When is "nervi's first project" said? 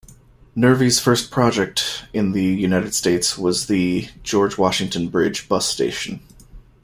0.57-2.05